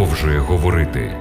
[0.00, 1.16] продовжує говорити.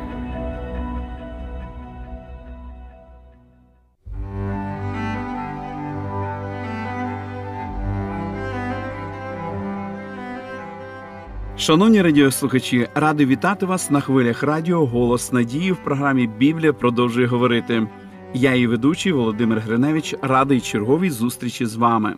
[11.57, 17.87] Шановні радіослухачі, радий вітати вас на хвилях радіо Голос Надії в програмі Біблія продовжує говорити.
[18.33, 22.15] Я і ведучий Володимир Гриневич радий черговій зустрічі з вами.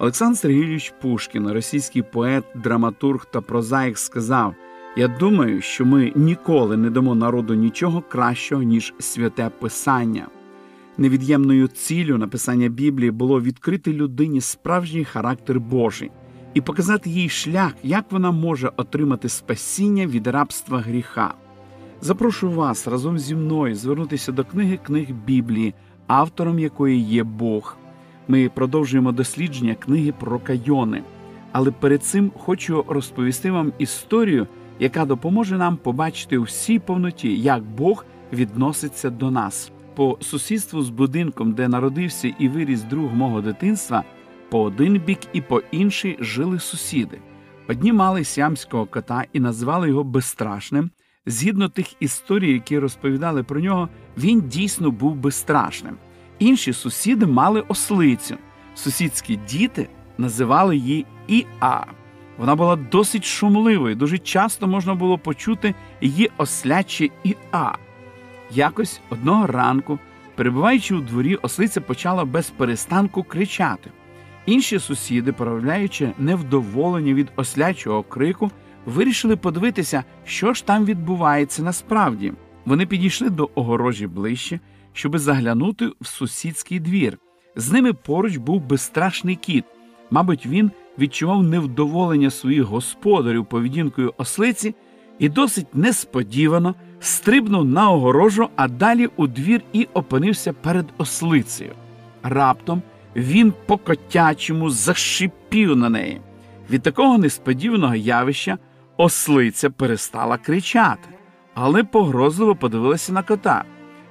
[0.00, 4.54] Олександр Сергійович Пушкін, російський поет, драматург та прозаїк, сказав:
[4.96, 10.26] Я думаю, що ми ніколи не дамо народу нічого кращого, ніж святе Писання.
[10.98, 16.10] Невід'ємною ціллю написання Біблії було відкрити людині справжній характер Божий
[16.54, 21.34] і показати їй шлях, як вона може отримати спасіння від рабства гріха.
[22.00, 25.74] Запрошую вас разом зі мною звернутися до книги книг Біблії,
[26.06, 27.76] автором якої є Бог.
[28.28, 31.02] Ми продовжуємо дослідження книги про Кайони.
[31.52, 34.46] Але перед цим хочу розповісти вам історію,
[34.78, 39.72] яка допоможе нам побачити у всій повноті, як Бог відноситься до нас.
[39.94, 44.04] По сусідству з будинком, де народився і виріс друг мого дитинства,
[44.50, 47.18] по один бік і по інший жили сусіди.
[47.68, 50.90] Одні мали сямського кота і назвали його безстрашним.
[51.26, 55.96] Згідно тих історій, які розповідали про нього, він дійсно був безстрашним.
[56.38, 58.36] Інші сусіди мали ослицю.
[58.74, 61.84] Сусідські діти називали її Іа.
[62.38, 67.72] Вона була досить шумливою, дуже часто можна було почути її осляче Іа.
[68.50, 69.98] Якось одного ранку,
[70.34, 73.90] перебуваючи у дворі, ослиця почала без перестанку кричати.
[74.46, 78.50] Інші сусіди, проявляючи невдоволення від ослячого крику,
[78.86, 82.32] вирішили подивитися, що ж там відбувається насправді.
[82.64, 84.60] Вони підійшли до огорожі ближче,
[84.92, 87.18] щоби заглянути в сусідський двір.
[87.56, 89.64] З ними поруч був безстрашний кіт.
[90.10, 94.74] Мабуть, він відчував невдоволення своїх господарів поведінкою ослиці
[95.18, 101.72] і досить несподівано стрибнув на огорожу, а далі у двір і опинився перед ослицею.
[102.22, 102.82] Раптом
[103.16, 106.20] він по котячому зашипів на неї.
[106.70, 108.58] Від такого несподіваного явища
[108.96, 111.08] ослиця перестала кричати,
[111.54, 113.64] але погрозливо подивилася на кота.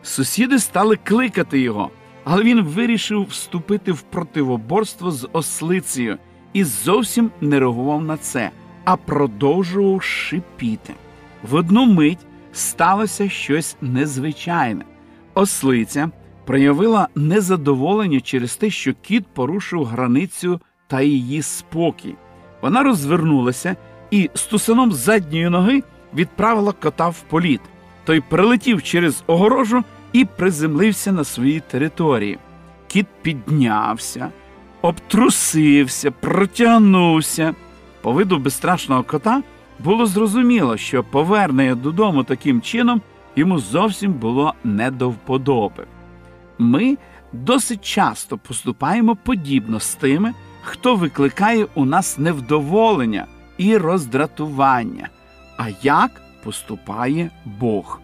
[0.07, 1.90] Сусіди стали кликати його,
[2.23, 6.18] але він вирішив вступити в противоборство з ослицею
[6.53, 8.51] і зовсім не реагував на це,
[8.85, 10.94] а продовжував шипіти.
[11.50, 14.85] В одну мить сталося щось незвичайне.
[15.34, 16.09] Ослиця
[16.45, 22.16] проявила незадоволення через те, що кіт порушив границю та її спокій.
[22.62, 23.75] Вона розвернулася
[24.12, 27.62] і стусаном задньої ноги відправила кота в політ.
[28.06, 32.38] Той прилетів через огорожу і приземлився на своїй території.
[32.88, 34.29] Кіт піднявся,
[34.81, 37.56] обтрусився, протягнувся.
[38.01, 39.44] По виду безстрашного кота
[39.79, 43.01] було зрозуміло, що повернення додому таким чином
[43.35, 45.85] йому зовсім було не до вподоби.
[46.57, 46.97] Ми
[47.34, 53.25] досить часто поступаємо подібно з тими, хто викликає у нас невдоволення
[53.57, 55.09] і роздратування.
[55.57, 58.00] А як поступає Бог?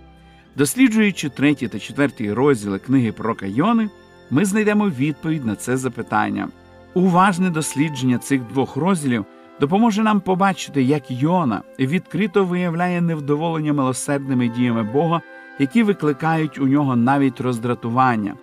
[0.57, 3.89] Досліджуючи третій та четвертий розділи книги про Кайони,
[4.31, 6.47] ми знайдемо відповідь на це запитання.
[6.93, 9.25] Уважне дослідження цих двох розділів
[9.59, 15.21] допоможе нам побачити, як Йона відкрито виявляє невдоволення милосердними діями Бога,
[15.59, 18.35] які викликають у нього навіть роздратування.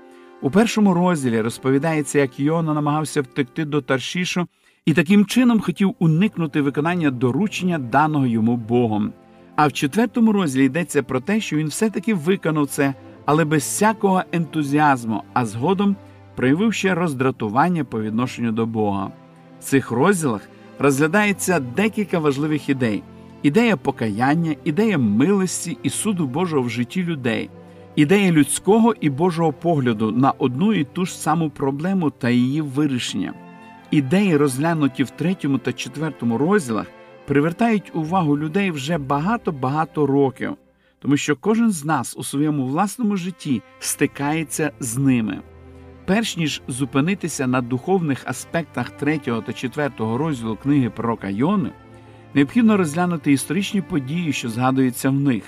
[0.43, 4.47] У першому розділі розповідається, як Йона намагався втекти до Таршішу
[4.87, 9.13] і таким чином хотів уникнути виконання доручення даного йому Богом.
[9.63, 12.95] А в четвертому розділі йдеться про те, що він все-таки виконав це,
[13.25, 15.97] але без всякого ентузіазму, а згодом
[16.37, 19.11] проявив ще роздратування по відношенню до Бога.
[19.61, 20.49] В цих розділах
[20.79, 23.03] розглядається декілька важливих ідей:
[23.43, 27.51] ідея покаяння, ідея милості і суду Божого в житті людей,
[27.97, 33.33] ідея людського і Божого погляду на одну і ту ж саму проблему та її вирішення.
[33.91, 36.87] Ідеї, розглянуті в третьому та четвертому розділах,
[37.31, 40.57] привертають увагу людей вже багато-багато років,
[40.99, 45.41] тому що кожен з нас у своєму власному житті стикається з ними.
[46.05, 51.71] Перш ніж зупинитися на духовних аспектах третього та четвертого розділу книги пророка Йони,
[52.35, 55.45] необхідно розглянути історичні події, що згадуються в них.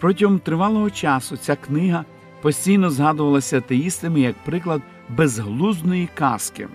[0.00, 2.04] Протягом тривалого часу ця книга
[2.40, 6.68] постійно згадувалася атеїстами як приклад безглуздної казки.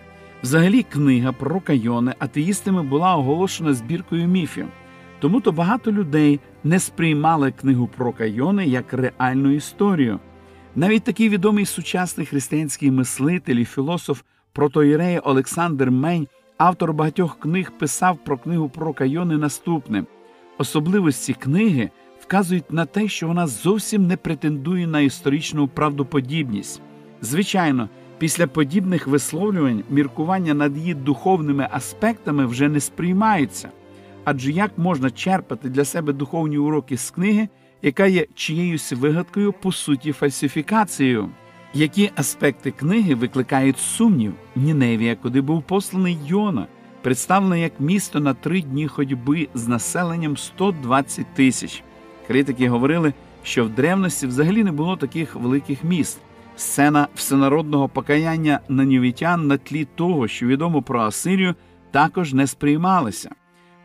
[0.44, 4.68] Взагалі, книга пророка Йони атеїстами була оголошена збіркою міфів,
[5.20, 10.20] тому то багато людей не сприймали книгу пророка Йони як реальну історію.
[10.76, 14.22] Навіть такий відомий сучасний християнський мислитель і філософ
[14.54, 20.04] протоїрея Олександр Мень Автор багатьох книг писав про книгу пророка Йони наступне.
[20.58, 26.82] Особливості книги вказують на те, що вона зовсім не претендує на історичну правдоподібність.
[27.22, 33.70] Звичайно, після подібних висловлювань міркування над її духовними аспектами вже не сприймаються.
[34.24, 37.48] Адже як можна черпати для себе духовні уроки з книги,
[37.82, 41.30] яка є чиєюсь вигадкою, по суті, фальсифікацією?
[41.74, 44.34] Які аспекти книги викликають сумнів?
[44.56, 46.68] Ніневія, куди був посланий Йона,
[47.02, 51.84] представлена як місто на три дні ходьби з населенням 120 тисяч.
[52.28, 56.20] Критики говорили, що в древності взагалі не було таких великих міст.
[56.58, 61.56] Сцена всенародного покаяння нанівітян на тлі того, що відомо про Асирію,
[61.92, 63.30] також не сприймалася.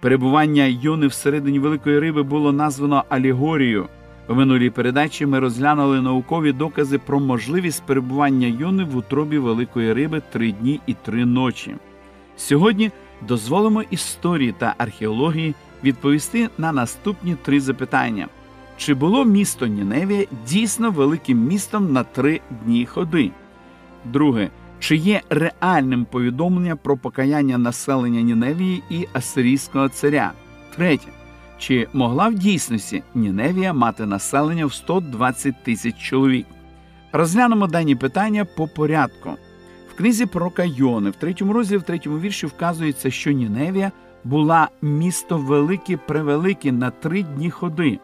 [0.00, 3.88] Перебування Йони всередині великої риби було названо алегорією.
[4.28, 10.22] У минулій передачі ми розглянули наукові докази про можливість перебування Йони в утробі великої риби
[10.32, 11.76] три дні і три ночі.
[12.36, 12.90] Сьогодні
[13.28, 15.54] дозволимо історії та археології
[15.84, 18.28] відповісти на наступні три запитання:
[18.82, 23.30] чи було місто Ніневія дійсно великим містом на три дні ходи?
[24.04, 30.32] Друге, чи є реальним повідомлення про покаяння населення Ніневії і Асирійського царя?
[30.76, 31.08] Третє.
[31.58, 36.46] Чи могла в дійсності Ніневія мати населення в 120 тисяч чоловік?
[37.12, 39.30] Розглянемо дані питання по порядку.
[39.90, 43.92] В книзі пророка Йони, в третьому розділі, в третьому вірші вказується, що Ніневія
[44.24, 47.98] була місто велике превелике на три дні ходи.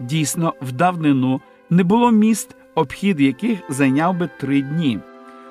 [0.00, 1.40] Дійсно, в давнину
[1.70, 4.98] не було міст, обхід яких зайняв би три дні.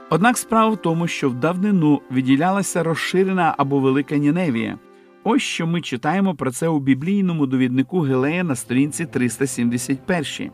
[0.09, 4.77] Однак справа в тому, що в давнину виділялася розширена або велика Ніневія.
[5.23, 10.51] Ось що ми читаємо про це у біблійному довіднику Гелея на сторінці 371.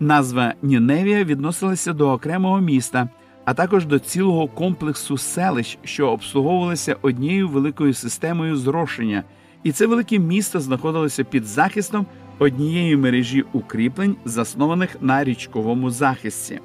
[0.00, 3.08] Назва Ніневія відносилася до окремого міста,
[3.44, 9.24] а також до цілого комплексу селищ, що обслуговувалися однією великою системою зрошення,
[9.62, 12.06] і це велике місто знаходилося під захистом
[12.38, 16.60] однієї мережі укріплень, заснованих на річковому захисті.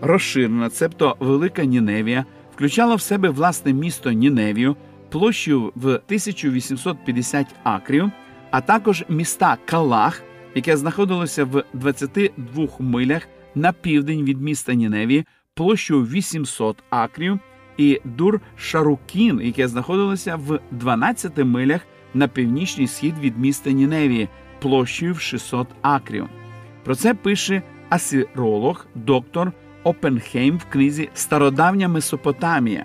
[0.00, 2.24] Розширена, цебто велика Ніневія,
[2.54, 4.76] включала в себе власне місто Ніневію
[5.10, 8.10] площею в 1850 акрів,
[8.50, 10.22] а також міста Калах,
[10.54, 15.24] яке знаходилося в 22 милях на південь від міста Ніневії,
[15.54, 17.38] площею 800 акрів,
[17.76, 21.80] і Дур Шарукін, яке знаходилося в 12 милях
[22.14, 24.28] на північний схід від міста Ніневії,
[24.60, 26.26] площею в 600 акрів.
[26.84, 29.52] Про це пише асиролог доктор
[29.84, 32.84] Опенхейм в книзі Стародавня Месопотамія.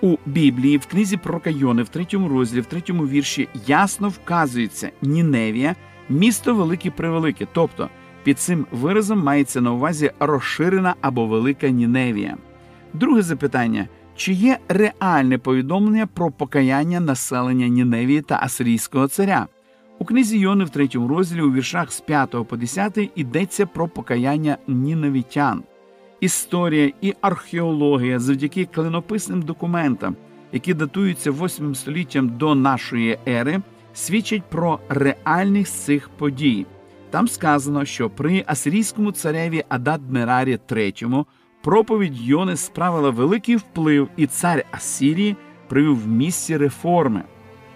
[0.00, 5.74] У Біблії в книзі пророка Йони в третьому розділі, в третьому вірші ясно вказується Ніневія,
[6.08, 7.46] місто велике превелике.
[7.52, 7.88] Тобто
[8.22, 12.36] під цим виразом мається на увазі розширена або велика Ніневія.
[12.92, 19.46] Друге запитання: чи є реальне повідомлення про покаяння населення Ніневії та Асирійського царя?
[20.00, 24.56] У книзі Йони в третьому розділі у віршах з 5 по 10 йдеться про покаяння
[24.66, 25.62] ніневітян.
[26.20, 30.16] Історія і археологія завдяки клинописним документам,
[30.52, 33.60] які датуються 8 століттям до нашої ери,
[33.94, 36.66] свідчать про реальність цих подій.
[37.10, 41.24] Там сказано, що при асирійському цареві Адад-Мерарі III
[41.62, 45.36] проповідь Йони справила великий вплив, і цар Асирії
[45.68, 47.22] привів в місці реформи.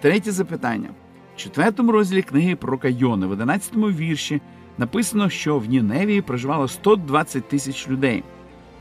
[0.01, 0.89] Третє запитання.
[1.35, 4.41] В четвертому розділі книги пророка Йони, в 11 вірші,
[4.77, 8.23] написано, що в Ніневії проживало 120 тисяч людей.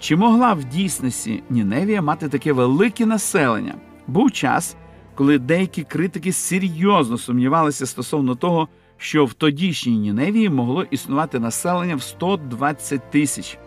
[0.01, 3.75] Чи могла в дійсності Ніневія мати таке велике населення?
[4.07, 4.77] Був час,
[5.15, 12.03] коли деякі критики серйозно сумнівалися стосовно того, що в тодішній Ніневії могло існувати населення в
[12.03, 13.59] 120 тисяч.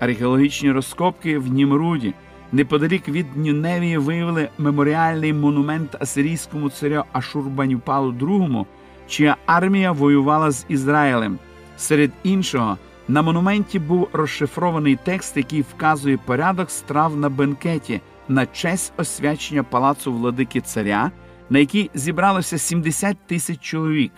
[0.00, 2.14] Археологічні розкопки в Німруді
[2.54, 8.66] неподалік від Ніневії виявили меморіальний монумент асирійському царю Ашурбанюпалу II,
[9.08, 11.38] чия армія воювала з Ізраїлем.
[11.76, 18.92] Серед іншого, на монументі був розшифрований текст, який вказує порядок страв на бенкеті на честь
[18.96, 21.10] освячення палацу владики царя,
[21.50, 24.12] на який зібралося 70 тисяч чоловік.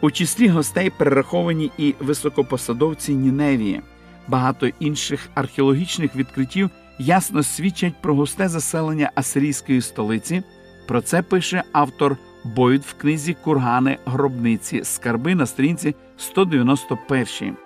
[0.00, 3.80] У числі гостей перераховані і високопосадовці Ніневії.
[4.28, 10.42] Багато інших археологічних відкриттів ясно свідчать про густе заселення асирійської столиці.
[10.86, 17.56] Про це пише автор Бойд в книзі Кургани гробниці скарби на сторінці 191.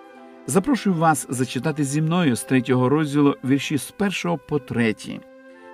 [0.47, 5.19] Запрошую вас зачитати зі мною з третього розділу вірші з першого по третій.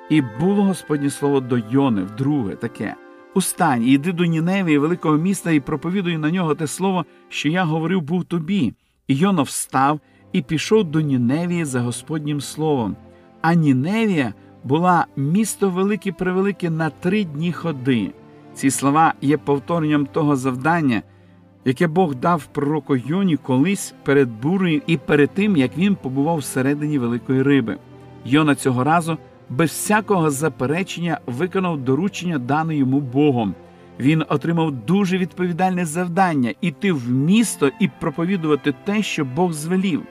[0.09, 2.95] І було Господнє слово до Йони вдруге таке.
[3.35, 7.63] Устань, і йди до Ніневії, великого міста, і проповідуй на нього те слово, що я
[7.63, 8.73] говорив був тобі.
[9.07, 9.99] І Йона встав
[10.31, 12.95] і пішов до Ніневії за Господнім словом.
[13.43, 14.33] А Ніневія
[14.63, 18.11] була місто велике превелике на три дні ходи.
[18.53, 21.01] Ці слова є повторенням того завдання,
[21.65, 26.99] яке Бог дав пророку Йоні колись перед бурею і перед тим, як він побував всередині
[26.99, 27.77] великої риби.
[28.25, 29.17] Йона цього разу
[29.49, 33.55] без всякого заперечення виконав доручення дане йому Богом.
[33.99, 40.03] Він отримав дуже відповідальне завдання іти в місто і проповідувати те, що Бог звелів.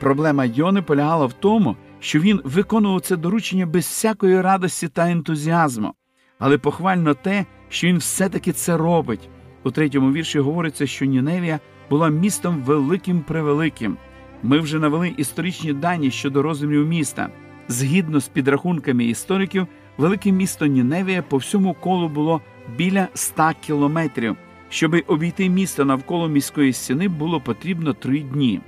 [0.00, 5.94] Проблема Йони полягала в тому, що він виконував це доручення без всякої радості та ентузіазму,
[6.38, 9.28] але похвально те, що він все-таки це робить.
[9.64, 13.96] У третьому вірші говориться, що Ніневія була містом великим превеликим.
[14.42, 17.28] Ми вже навели історичні дані щодо розмірів міста.
[17.68, 19.66] Згідно з підрахунками істориків,
[19.98, 22.40] велике місто Ніневія по всьому колу було
[22.76, 24.36] біля 100 кілометрів.
[24.68, 28.60] Щоби обійти місто навколо міської стіни, було потрібно три дні.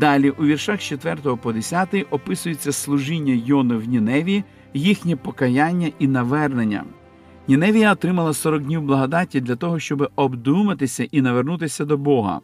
[0.00, 4.44] Далі у віршах 4 по 10 описується служіння Йони в Ніневії,
[4.74, 6.84] їхнє покаяння і навернення.
[7.48, 12.40] Ніневія отримала 40 днів благодаті для того, щоб обдуматися і навернутися до Бога.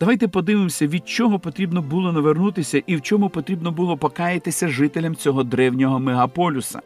[0.00, 5.42] Давайте подивимося, від чого потрібно було навернутися і в чому потрібно було покаятися жителям цього
[5.44, 6.82] древнього мегаполюса.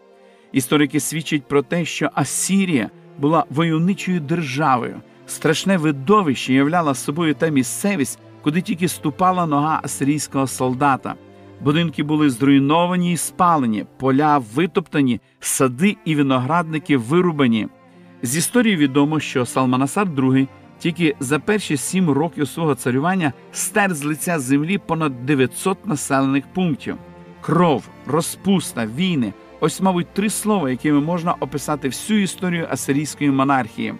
[0.53, 5.01] Історики свідчать про те, що Асірія була войовничою державою.
[5.27, 11.15] Страшне видовище являла собою та місцевість, куди тільки ступала нога асирійського солдата.
[11.61, 17.69] Будинки були зруйновані і спалені, поля витоптані, сади і виноградники вирубані.
[18.23, 20.49] З історії відомо, що Салманасар II
[20.79, 26.97] тільки за перші сім років свого царювання стер з лиця землі понад 900 населених пунктів.
[27.41, 33.95] Кров, розпуста, війни ось, мабуть, три слова, якими можна описати всю історію асирійської монархії.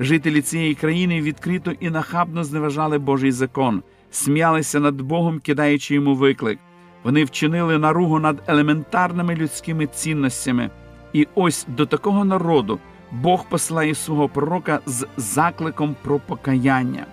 [0.00, 6.58] Жителі цієї країни відкрито і нахабно зневажали Божий закон, сміялися над Богом, кидаючи йому виклик.
[7.04, 10.70] Вони вчинили наругу над елементарними людськими цінностями.
[11.12, 12.78] І ось до такого народу
[13.12, 17.06] Бог посилає свого пророка з закликом про покаяння.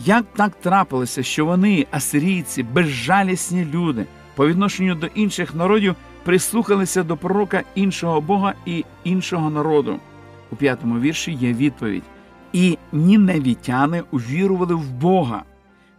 [0.00, 5.94] Як так трапилося, що вони, асирійці, безжалісні люди, по відношенню до інших народів,
[6.24, 10.00] прислухалися до пророка іншого Бога і іншого народу?
[10.52, 12.02] У п'ятому вірші є відповідь:
[12.52, 15.42] і ніневітяни увірували в Бога.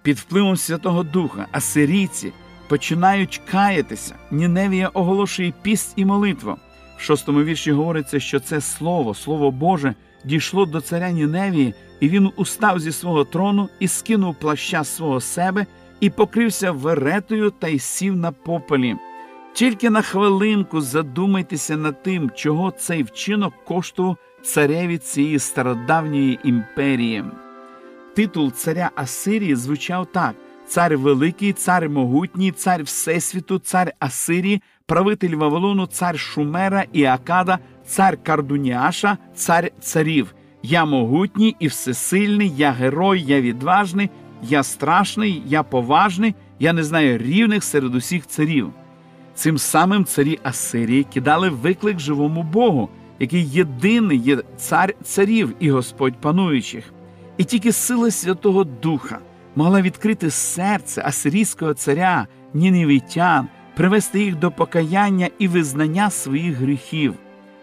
[0.02, 2.34] Під впливом Святого Духа, асирійці
[2.68, 4.16] починають каятися.
[4.32, 6.56] Ніневія оголошує піст і молитву.
[6.98, 12.32] В шостому вірші говориться, що це слово, слово Боже, дійшло до царя Ніневії, і він
[12.36, 15.66] устав зі свого трону і скинув плаща свого себе
[16.00, 18.96] і покрився веретою та й сів на попелі.
[19.54, 27.24] Тільки на хвилинку задумайтеся над тим, чого цей вчинок коштував цареві цієї стародавньої імперії.
[28.16, 30.36] Титул царя Асирії звучав так:
[30.68, 38.18] цар великий, цар могутній, цар Всесвіту, цар Асирії, правитель Вавилону, цар Шумера і Акада, цар
[38.24, 40.36] Кардуніаша, цар царів.
[40.64, 44.10] Я могутній і всесильний, я герой, я відважний,
[44.44, 48.74] я страшний, я поважний, я не знаю рівних серед усіх царів.
[49.36, 56.22] Цим самим царі Асирії кидали виклик живому Богу, який єдиний є цар царів і Господь
[56.22, 56.94] пануючих.
[57.38, 59.20] І тільки сила Святого Духа
[59.56, 67.14] могла відкрити серце асирійського царя, ніневітян, привести їх до покаяння і визнання своїх гріхів.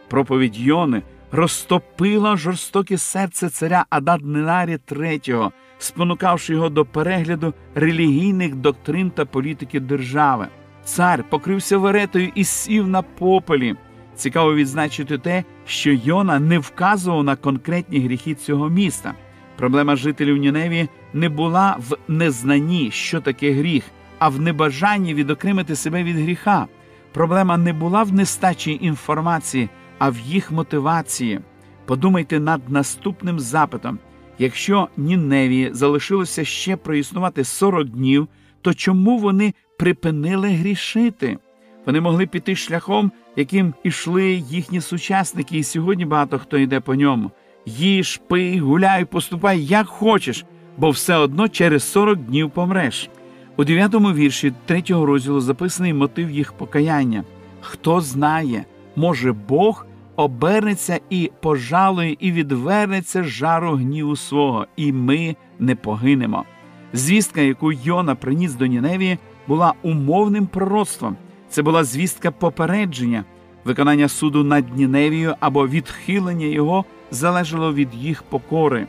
[0.08, 9.24] Проповідь Йони розтопила жорстоке серце царя Ададненарі III, спонукавши його до перегляду релігійних доктрин та
[9.24, 10.48] політики держави.
[10.84, 13.76] Цар покрився веретою і сів на попелі.
[14.16, 19.14] Цікаво відзначити те, що Йона не вказував на конкретні гріхи цього міста.
[19.56, 23.84] Проблема жителів Ніневі не була в незнанні, що таке гріх,
[24.18, 26.66] а в небажанні відокремити себе від гріха.
[27.12, 31.40] Проблема не була в нестачі інформації, а в їх мотивації.
[31.84, 33.98] Подумайте над наступним запитом:
[34.38, 38.28] якщо Ніневії залишилося ще проіснувати 40 днів,
[38.62, 41.38] то чому вони припинили грішити?
[41.86, 47.30] Вони могли піти шляхом, яким ішли їхні сучасники, і сьогодні багато хто йде по ньому.
[47.66, 50.44] Їж, пий, гуляй, поступай, як хочеш,
[50.76, 53.10] бо все одно через 40 днів помреш.
[53.56, 57.24] У дев'ятому вірші третього розділу записаний мотив їх покаяння.
[57.60, 58.64] Хто знає,
[58.96, 59.86] може Бог
[60.16, 66.44] обернеться і пожалує, і відвернеться жару гніву свого, і ми не погинемо.
[66.92, 71.16] Звістка, яку Йона приніс до Ніневії, була умовним пророцтвом.
[71.52, 73.24] Це була звістка попередження,
[73.64, 78.86] виконання суду над Ніневією або відхилення його залежало від їх покори.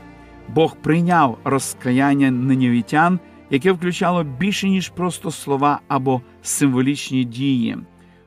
[0.50, 7.78] Бог прийняв розкаяння нинівітян, яке включало більше, ніж просто слова або символічні дії.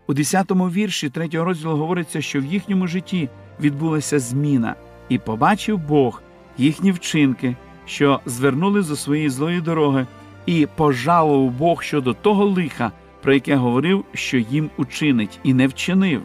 [0.07, 3.28] У 10-му вірші 3 розділу говориться, що в їхньому житті
[3.61, 4.75] відбулася зміна,
[5.09, 6.23] і побачив Бог
[6.59, 10.07] їхні вчинки, що звернули зо своєї злої дороги,
[10.47, 12.93] і пожалував Бог щодо того лиха,
[13.23, 16.23] про яке говорив, що їм учинить, і не вчинив.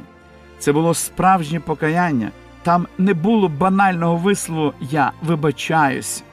[0.60, 2.32] Це було справжнє покаяння.
[2.64, 6.24] Там не було банального вислову Я вибачаюсь.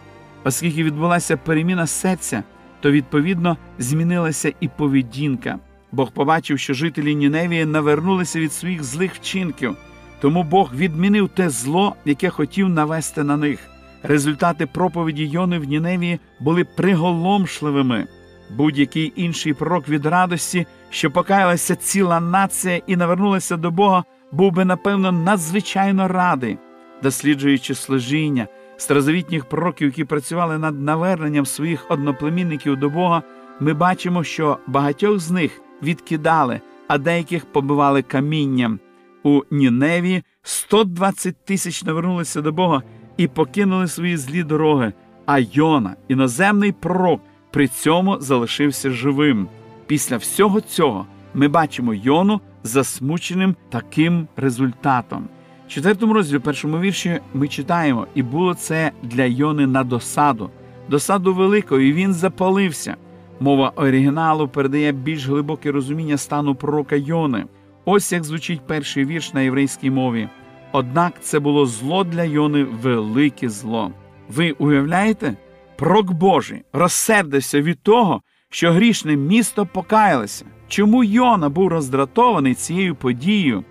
[0.44, 2.42] Оскільки відбулася переміна серця,
[2.80, 5.58] то відповідно змінилася і поведінка.
[5.92, 9.76] Бог побачив, що жителі Ніневії навернулися від своїх злих вчинків,
[10.20, 13.60] тому Бог відмінив те зло, яке хотів навести на них.
[14.02, 18.06] Результати проповіді Йони в Ніневії були приголомшливими.
[18.50, 24.64] Будь-який інший пророк від радості, що покаялася ціла нація і навернулася до Бога, був би,
[24.64, 26.58] напевно, надзвичайно радий,
[27.02, 33.22] досліджуючи служіння старозавітніх пророків, які працювали над наверненням своїх одноплемінників до Бога,
[33.60, 38.80] ми бачимо, що багатьох з них відкидали, а деяких побивали камінням.
[39.22, 42.82] У Ніневі 120 тисяч навернулися до Бога
[43.16, 44.92] і покинули свої злі дороги.
[45.26, 49.48] А Йона, іноземний пророк, при цьому залишився живим.
[49.86, 55.28] Після всього цього ми бачимо Йону засмученим таким результатом.
[55.66, 60.50] В четвертому розділі, першому вірші, ми читаємо, і було це для Йони на досаду,
[60.88, 62.96] досаду великою, і він запалився.
[63.40, 67.44] Мова оригіналу передає більш глибоке розуміння стану пророка Йони.
[67.84, 70.28] Ось як звучить перший вірш на єврейській мові.
[70.72, 73.92] Однак це було зло для Йони велике зло.
[74.28, 75.36] Ви уявляєте?
[75.78, 80.44] Пророк Божий розсердився від того, що грішне місто покаялося.
[80.68, 83.64] Чому Йона був роздратований цією подією?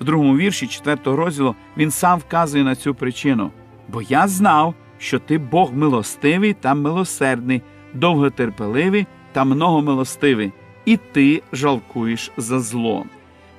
[0.00, 3.50] В другому вірші 4 розділу він сам вказує на цю причину.
[3.88, 7.62] Бо я знав, що ти Бог милостивий та милосердний,
[7.94, 10.52] довготерпеливий та многомилостивий,
[10.84, 13.04] і ти жалкуєш за зло.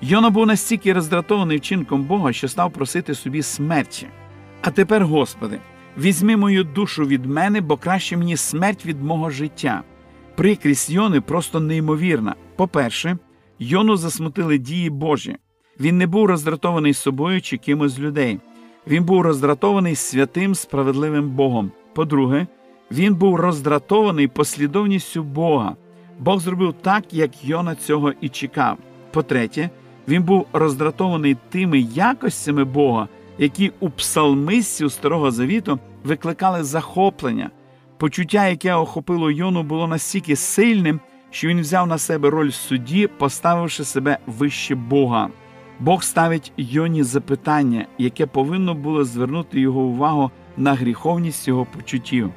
[0.01, 4.07] Йона був настільки роздратований вчинком Бога, що став просити собі смерті.
[4.61, 5.59] А тепер, Господи,
[5.97, 9.83] візьми мою душу від мене, бо краще мені смерть від мого життя.
[10.35, 12.35] Прикрість Йони просто неймовірна.
[12.55, 13.17] По-перше,
[13.59, 15.35] Йону засмутили дії Божі.
[15.79, 18.39] Він не був роздратований собою чи кимось людей.
[18.87, 21.71] Він був роздратований святим справедливим Богом.
[21.93, 22.47] По-друге,
[22.91, 25.75] він був роздратований послідовністю Бога.
[26.19, 28.77] Бог зробив так, як Йона цього і чекав.
[29.11, 29.69] По-третє,
[30.07, 37.49] він був роздратований тими якостями Бога, які у псалмистів Старого Завіту викликали захоплення.
[37.97, 43.83] Почуття, яке охопило Йону, було настільки сильним, що він взяв на себе роль судді, поставивши
[43.83, 45.29] себе вище Бога.
[45.79, 52.31] Бог ставить Йоні запитання, яке повинно було звернути його увагу на гріховність його почуттів.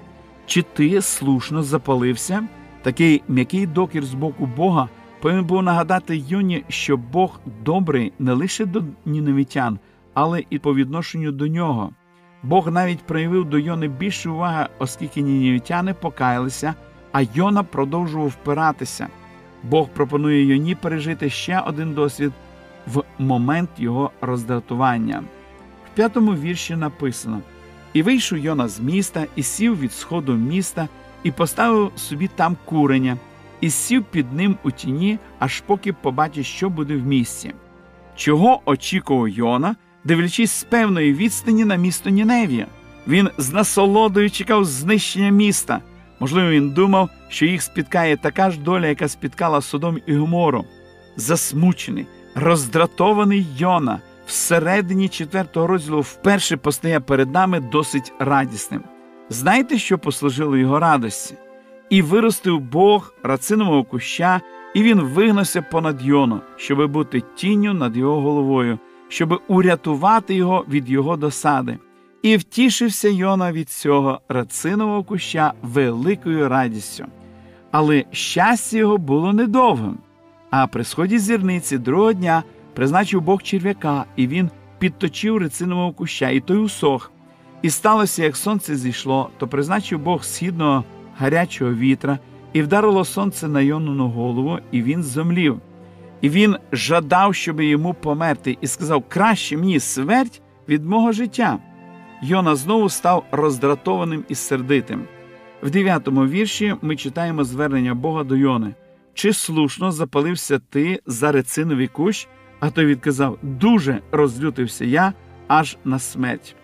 [0.47, 2.49] Чи ти слушно запалився?
[2.83, 4.89] Такий м'який докір з боку Бога
[5.21, 9.79] повинен був нагадати Йоні, що Бог добрий не лише до ніневітян,
[10.19, 11.91] але і по відношенню до нього.
[12.43, 16.75] Бог навіть проявив до Йони більше уваги, оскільки нінівітяни покаялися,
[17.13, 19.09] а Йона продовжував впиратися.
[19.63, 22.33] Бог пропонує Йоні пережити ще один досвід
[22.87, 25.23] в момент його роздратування.
[25.87, 27.41] В п'ятому вірші написано:
[27.93, 30.89] І вийшов Йона з міста, і сів від сходу міста,
[31.23, 33.17] і поставив собі там курення,
[33.61, 37.55] і сів під ним у тіні, аж поки побачить, що буде в місті.
[38.17, 39.77] Чого очікував Йона,
[40.09, 42.67] дивлячись з певної відстані на місто Ніневія?
[43.09, 45.81] Він з насолодою чекав знищення міста.
[46.21, 50.65] Можливо, він думав, що їх спіткає така ж доля, яка спіткала Содом і Гомору.
[51.17, 58.83] Засмучений, роздратований Йона всередині четвертого розділу вперше постає перед нами досить радісним.
[59.29, 61.35] Знаєте, що послужило його радості?
[61.91, 64.41] І виростив Бог рацинового куща,
[64.75, 70.91] і він вигнався понад Йону, щоби бути тінню над його головою, щоби урятувати його від
[70.91, 71.79] його досади.
[72.23, 77.05] І втішився Йона від цього рацинового куща великою радістю.
[77.71, 79.99] Але щастя його було недовгим.
[80.51, 82.43] А при сході зірниці другого дня
[82.75, 87.13] призначив Бог черв'яка, і він підточив рецинового куща, і той усох.
[87.63, 90.85] І сталося, як сонце зійшло, то призначив Бог східного
[91.19, 92.19] гарячого вітра,
[92.53, 95.61] і вдарило сонце на Йонину голову, і він зомлів.
[96.21, 101.59] І він жадав, щоб йому померти, і сказав: Краще мені смерть від мого життя.
[102.23, 105.05] Йона знову став роздратованим і сердитим.
[105.63, 108.75] В дев'ятому вірші ми читаємо звернення Бога до Йони.
[109.15, 112.29] Чи слушно запалився ти за рециновий кущ?
[112.61, 115.13] А той відказав: Дуже розлютився я
[115.49, 116.57] аж на смерть.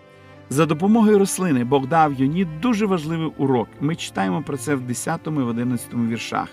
[0.49, 3.67] За допомогою рослини Бог дав Йоні дуже важливий урок.
[3.81, 6.47] Ми читаємо про це в 10 і в 11 віршах.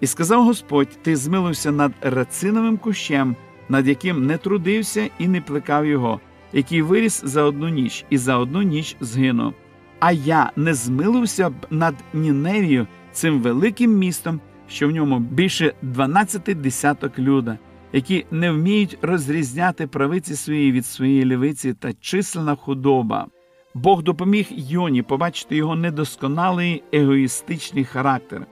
[0.00, 3.36] І сказав Господь: Ти змилився над рециновим кущем,
[3.68, 6.20] над яким не трудився і не плекав його,
[6.52, 9.54] який виріс за одну ніч і за одну ніч згинув.
[10.00, 16.42] А я не змилився б над Ніневію цим великим містом, що в ньому більше 12
[16.42, 17.58] десяток люда,
[17.92, 23.26] які не вміють розрізняти правиці свої від своєї лівиці та численна худоба.
[23.74, 28.46] Бог допоміг Йоні побачити його недосконалий егоїстичний характер.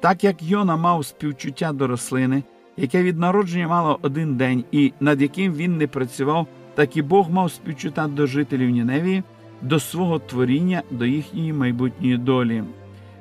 [0.00, 2.42] Так як Йона мав співчуття до рослини,
[2.76, 7.30] яке від народження мало один день і над яким він не працював, так і Бог
[7.30, 9.22] мав співчуття до жителів Ніневії,
[9.62, 12.64] до свого творіння, до їхньої майбутньої долі.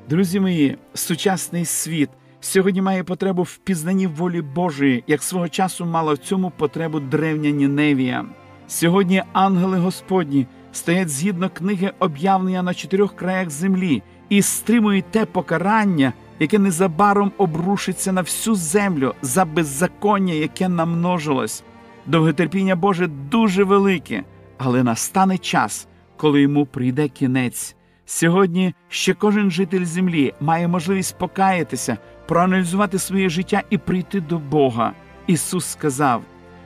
[0.09, 2.09] Друзі мої, сучасний світ
[2.39, 7.49] сьогодні має потребу в пізнанні волі Божої, як свого часу мала в цьому потребу древня
[7.49, 8.25] Ніневія.
[8.67, 16.13] Сьогодні ангели Господні стоять згідно книги об'явлення на чотирьох краях землі і стримують те покарання,
[16.39, 21.63] яке незабаром обрушиться на всю землю за беззаконня, яке намножилось.
[22.05, 24.23] Довготерпіння Боже дуже велике,
[24.57, 27.75] але настане час, коли йому прийде кінець.
[28.05, 31.97] Сьогодні ще кожен житель землі має можливість покаятися,
[32.27, 34.93] проаналізувати своє життя і прийти до Бога.
[35.27, 36.23] Ісус сказав: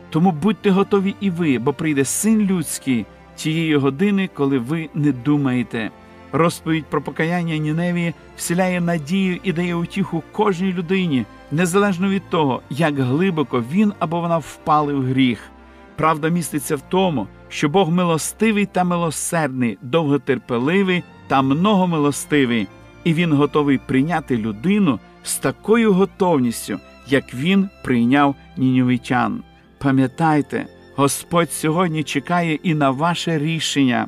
[0.10, 3.06] тому будьте готові і ви, бо прийде син людський
[3.36, 5.92] тієї години, коли ви не думаєте.
[6.32, 13.00] Розповідь про покаяння Ніневії вселяє надію і дає утіху кожній людині, незалежно від того, як
[13.00, 15.40] глибоко він або вона впали в гріх.
[15.96, 22.68] Правда міститься в тому, що Бог милостивий та милосердний, довготерпеливий та многомилостивий,
[23.04, 29.44] і Він готовий прийняти людину з такою готовністю, як він прийняв ніньовичан.
[29.78, 30.66] Пам'ятайте,
[30.96, 34.08] Господь сьогодні чекає і на ваше рішення.